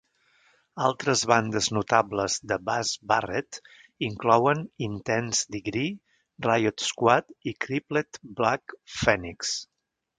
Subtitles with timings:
[0.85, 3.61] Altres bandes notables de Baz Barrett
[4.09, 5.95] inclouen Intense Degree,
[6.51, 9.59] Riot Squad i Crippled Black Phoenix.